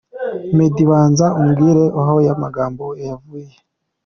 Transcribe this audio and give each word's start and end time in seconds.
Meddy: 0.55 0.83
Banza 0.89 1.25
umbwire 1.41 1.83
aho 1.99 2.11
ayo 2.21 2.33
magambo 2.43 2.85
yavuye!!. 3.07 3.51